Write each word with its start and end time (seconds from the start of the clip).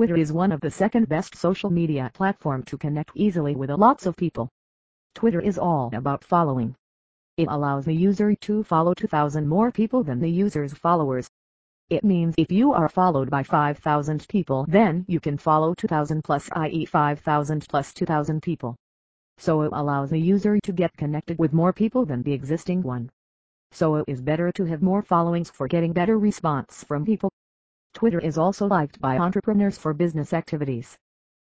Twitter 0.00 0.16
is 0.16 0.32
one 0.32 0.50
of 0.50 0.62
the 0.62 0.70
second 0.70 1.10
best 1.10 1.36
social 1.36 1.68
media 1.68 2.10
platform 2.14 2.62
to 2.62 2.78
connect 2.78 3.10
easily 3.14 3.54
with 3.54 3.68
lots 3.68 4.06
of 4.06 4.16
people. 4.16 4.48
Twitter 5.14 5.42
is 5.42 5.58
all 5.58 5.90
about 5.92 6.24
following. 6.24 6.74
It 7.36 7.48
allows 7.50 7.84
the 7.84 7.92
user 7.92 8.34
to 8.34 8.64
follow 8.64 8.94
2,000 8.94 9.46
more 9.46 9.70
people 9.70 10.02
than 10.02 10.18
the 10.18 10.30
user's 10.30 10.72
followers. 10.72 11.28
It 11.90 12.02
means 12.02 12.34
if 12.38 12.50
you 12.50 12.72
are 12.72 12.88
followed 12.88 13.28
by 13.28 13.42
5,000 13.42 14.26
people 14.26 14.64
then 14.66 15.04
you 15.06 15.20
can 15.20 15.36
follow 15.36 15.74
2,000 15.74 16.24
plus 16.24 16.48
i.e. 16.52 16.86
5,000 16.86 17.68
plus 17.68 17.92
2,000 17.92 18.40
people. 18.40 18.76
So 19.36 19.60
it 19.60 19.70
allows 19.74 20.08
the 20.08 20.18
user 20.18 20.58
to 20.60 20.72
get 20.72 20.96
connected 20.96 21.38
with 21.38 21.52
more 21.52 21.74
people 21.74 22.06
than 22.06 22.22
the 22.22 22.32
existing 22.32 22.82
one. 22.82 23.10
So 23.72 23.96
it 23.96 24.06
is 24.08 24.22
better 24.22 24.50
to 24.50 24.64
have 24.64 24.80
more 24.80 25.02
followings 25.02 25.50
for 25.50 25.68
getting 25.68 25.92
better 25.92 26.18
response 26.18 26.84
from 26.84 27.04
people. 27.04 27.30
Twitter 27.92 28.20
is 28.20 28.38
also 28.38 28.66
liked 28.66 29.00
by 29.00 29.18
entrepreneurs 29.18 29.76
for 29.76 29.92
business 29.92 30.32
activities. 30.32 30.96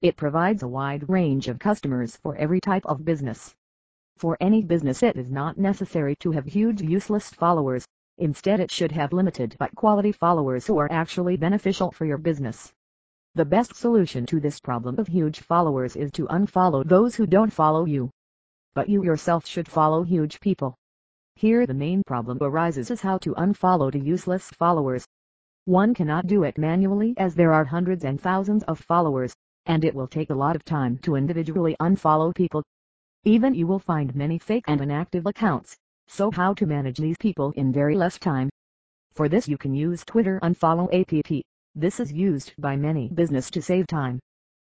It 0.02 0.18
provides 0.18 0.64
a 0.64 0.68
wide 0.68 1.08
range 1.10 1.48
of 1.48 1.60
customers 1.60 2.18
for 2.18 2.36
every 2.36 2.60
type 2.60 2.86
of 2.86 3.06
business. 3.06 3.56
For 4.18 4.38
any 4.42 4.62
business 4.62 5.02
it 5.04 5.16
is 5.16 5.32
not 5.32 5.58
necessary 5.58 6.16
to 6.18 6.32
have 6.32 6.46
huge 6.46 6.82
useless 6.82 7.30
followers, 7.30 7.88
instead 8.18 8.60
it 8.60 8.72
should 8.72 8.92
have 8.92 9.14
limited 9.14 9.56
but 9.58 9.76
quality 9.76 10.12
followers 10.12 10.68
who 10.68 10.78
are 10.78 10.92
actually 10.92 11.38
beneficial 11.38 11.92
for 11.92 12.06
your 12.06 12.18
business. 12.18 12.74
The 13.36 13.46
best 13.46 13.76
solution 13.76 14.26
to 14.28 14.40
this 14.40 14.60
problem 14.60 15.00
of 15.00 15.08
huge 15.08 15.40
followers 15.40 15.96
is 15.96 16.12
to 16.12 16.28
unfollow 16.28 16.88
those 16.88 17.16
who 17.16 17.26
don't 17.26 17.52
follow 17.52 17.86
you. 17.86 18.12
But 18.76 18.90
you 18.90 19.04
yourself 19.04 19.46
should 19.46 19.68
follow 19.68 20.04
huge 20.04 20.40
people. 20.40 20.76
Here 21.36 21.66
the 21.66 21.74
main 21.74 22.04
problem 22.04 22.38
arises 22.42 22.92
is 22.92 23.02
how 23.02 23.18
to 23.20 23.34
unfollow 23.34 23.92
the 23.92 24.00
useless 24.00 24.52
followers. 24.52 25.08
One 25.66 25.94
cannot 25.94 26.28
do 26.28 26.44
it 26.44 26.58
manually 26.58 27.14
as 27.16 27.36
there 27.36 27.54
are 27.54 27.64
hundreds 27.64 28.04
and 28.04 28.20
thousands 28.20 28.64
of 28.64 28.80
followers, 28.80 29.34
and 29.66 29.86
it 29.86 29.96
will 29.96 30.08
take 30.08 30.30
a 30.30 30.36
lot 30.36 30.58
of 30.58 30.66
time 30.66 30.98
to 31.04 31.16
individually 31.16 31.78
unfollow 31.80 32.36
people. 32.36 32.64
Even 33.24 33.54
you 33.54 33.66
will 33.66 33.80
find 33.80 34.14
many 34.14 34.38
fake 34.38 34.66
and 34.68 34.82
inactive 34.82 35.26
accounts, 35.26 35.78
so 36.06 36.32
how 36.32 36.54
to 36.56 36.66
manage 36.66 36.98
these 36.98 37.16
people 37.18 37.54
in 37.56 37.72
very 37.72 37.96
less 37.96 38.20
time? 38.20 38.50
For 39.14 39.30
this 39.30 39.48
you 39.48 39.58
can 39.58 39.74
use 39.74 40.04
Twitter 40.04 40.38
Unfollow 40.44 40.90
app. 40.92 41.46
This 41.74 42.02
is 42.02 42.12
used 42.12 42.52
by 42.58 42.76
many 42.76 43.08
business 43.08 43.50
to 43.52 43.62
save 43.62 43.88
time. 43.88 44.20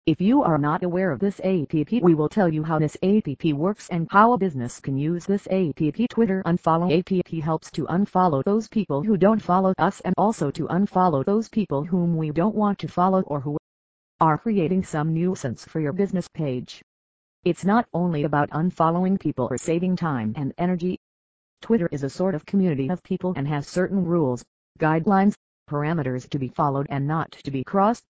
If 0.07 0.21
you 0.21 0.45
are 0.45 0.57
not 0.57 0.85
aware 0.85 1.11
of 1.11 1.19
this 1.19 1.41
app 1.41 1.73
we 2.01 2.15
will 2.15 2.29
tell 2.29 2.49
you 2.49 2.63
how 2.63 2.79
this 2.79 2.97
app 3.03 3.45
works 3.45 3.89
and 3.89 4.07
how 4.09 4.35
a 4.35 4.39
business 4.39 4.79
can 4.79 4.97
use 4.97 5.27
this 5.27 5.49
app. 5.49 5.83
Twitter 6.11 6.45
Unfollow 6.47 6.97
app 6.97 7.43
helps 7.43 7.73
to 7.73 7.87
unfollow 7.87 8.45
those 8.45 8.69
people 8.69 9.03
who 9.03 9.17
don't 9.17 9.43
follow 9.43 9.75
us 9.79 10.01
and 10.03 10.15
also 10.17 10.53
to 10.53 10.69
unfollow 10.69 11.25
those 11.25 11.49
people 11.49 11.83
whom 11.83 12.17
we 12.17 12.31
don't 12.31 12.55
want 12.55 12.79
to 12.79 12.87
follow 12.87 13.23
or 13.23 13.41
who 13.41 13.59
are 14.21 14.39
creating 14.39 14.85
some 14.85 15.13
nuisance 15.13 15.65
for 15.65 15.81
your 15.81 15.93
business 15.93 16.29
page. 16.29 16.81
It's 17.45 17.65
not 17.65 17.89
only 17.93 18.23
about 18.23 18.51
unfollowing 18.51 19.19
people 19.19 19.49
or 19.51 19.59
saving 19.59 19.97
time 19.97 20.35
and 20.37 20.55
energy. 20.57 21.01
Twitter 21.63 21.89
is 21.91 22.05
a 22.05 22.11
sort 22.11 22.37
of 22.37 22.47
community 22.47 22.89
of 22.91 23.03
people 23.03 23.33
and 23.35 23.49
has 23.49 23.67
certain 23.67 24.05
rules, 24.05 24.45
guidelines, 24.79 25.35
parameters 25.69 26.29
to 26.29 26.39
be 26.39 26.47
followed 26.47 26.87
and 26.91 27.09
not 27.09 27.33
to 27.33 27.51
be 27.51 27.65
crossed. 27.65 28.05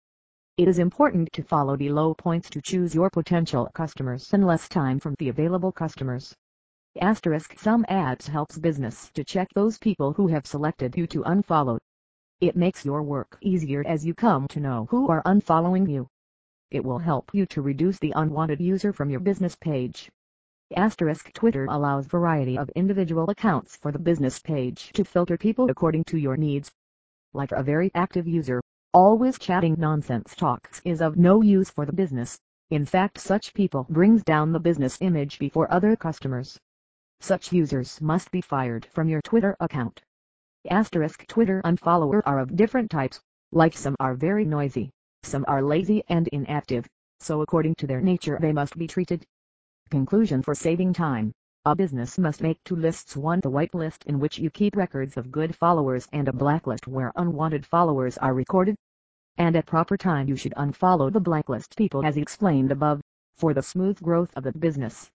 It 0.58 0.68
is 0.68 0.78
important 0.78 1.30
to 1.34 1.42
follow 1.42 1.76
below 1.76 2.14
points 2.14 2.48
to 2.48 2.62
choose 2.62 2.94
your 2.94 3.10
potential 3.10 3.68
customers 3.74 4.32
and 4.32 4.46
less 4.46 4.70
time 4.70 4.98
from 4.98 5.14
the 5.18 5.28
available 5.28 5.70
customers. 5.70 6.34
Asterisk 6.98 7.58
some 7.58 7.84
ads 7.90 8.26
helps 8.26 8.56
business 8.56 9.10
to 9.10 9.22
check 9.22 9.48
those 9.52 9.76
people 9.76 10.14
who 10.14 10.28
have 10.28 10.46
selected 10.46 10.96
you 10.96 11.06
to 11.08 11.22
unfollow. 11.24 11.78
It 12.40 12.56
makes 12.56 12.86
your 12.86 13.02
work 13.02 13.36
easier 13.42 13.84
as 13.86 14.06
you 14.06 14.14
come 14.14 14.48
to 14.48 14.58
know 14.58 14.86
who 14.90 15.08
are 15.08 15.22
unfollowing 15.24 15.90
you. 15.90 16.08
It 16.70 16.82
will 16.82 17.00
help 17.00 17.34
you 17.34 17.44
to 17.44 17.60
reduce 17.60 17.98
the 17.98 18.14
unwanted 18.16 18.58
user 18.58 18.94
from 18.94 19.10
your 19.10 19.20
business 19.20 19.56
page. 19.56 20.08
Asterisk 20.74 21.34
Twitter 21.34 21.66
allows 21.66 22.06
variety 22.06 22.56
of 22.56 22.70
individual 22.70 23.28
accounts 23.28 23.76
for 23.76 23.92
the 23.92 23.98
business 23.98 24.38
page 24.38 24.90
to 24.94 25.04
filter 25.04 25.36
people 25.36 25.68
according 25.68 26.04
to 26.04 26.16
your 26.16 26.38
needs. 26.38 26.72
Like 27.34 27.52
a 27.52 27.62
very 27.62 27.90
active 27.94 28.26
user, 28.26 28.62
Always 28.96 29.38
chatting 29.38 29.76
nonsense 29.76 30.34
talks 30.34 30.80
is 30.82 31.02
of 31.02 31.18
no 31.18 31.42
use 31.42 31.68
for 31.68 31.84
the 31.84 31.92
business. 31.92 32.40
In 32.70 32.86
fact 32.86 33.18
such 33.18 33.52
people 33.52 33.86
brings 33.90 34.24
down 34.24 34.52
the 34.52 34.58
business 34.58 34.96
image 35.02 35.38
before 35.38 35.70
other 35.70 35.96
customers. 35.96 36.58
Such 37.20 37.52
users 37.52 38.00
must 38.00 38.30
be 38.30 38.40
fired 38.40 38.86
from 38.86 39.10
your 39.10 39.20
Twitter 39.20 39.54
account. 39.60 40.02
Asterisk 40.70 41.26
Twitter 41.26 41.60
unfollower 41.62 42.22
are 42.24 42.38
of 42.38 42.56
different 42.56 42.90
types, 42.90 43.20
like 43.52 43.76
some 43.76 43.96
are 44.00 44.14
very 44.14 44.46
noisy, 44.46 44.88
some 45.22 45.44
are 45.46 45.60
lazy 45.60 46.02
and 46.08 46.26
inactive, 46.28 46.88
so 47.20 47.42
according 47.42 47.74
to 47.74 47.86
their 47.86 48.00
nature 48.00 48.38
they 48.40 48.54
must 48.54 48.78
be 48.78 48.86
treated. 48.86 49.26
Conclusion 49.90 50.40
for 50.40 50.54
saving 50.54 50.94
time. 50.94 51.34
A 51.68 51.74
business 51.74 52.16
must 52.16 52.42
make 52.42 52.62
two 52.62 52.76
lists 52.76 53.16
one 53.16 53.40
the 53.40 53.50
white 53.50 53.74
list 53.74 54.04
in 54.04 54.20
which 54.20 54.38
you 54.38 54.50
keep 54.50 54.76
records 54.76 55.16
of 55.16 55.32
good 55.32 55.56
followers 55.56 56.06
and 56.12 56.28
a 56.28 56.32
blacklist 56.32 56.86
where 56.86 57.10
unwanted 57.16 57.66
followers 57.66 58.16
are 58.18 58.32
recorded 58.32 58.76
and 59.36 59.56
at 59.56 59.66
proper 59.66 59.96
time 59.96 60.28
you 60.28 60.36
should 60.36 60.54
unfollow 60.56 61.12
the 61.12 61.18
blacklist 61.18 61.76
people 61.76 62.06
as 62.06 62.16
explained 62.16 62.70
above, 62.70 63.00
for 63.36 63.52
the 63.52 63.64
smooth 63.64 64.00
growth 64.00 64.30
of 64.36 64.44
the 64.44 64.52
business. 64.52 65.10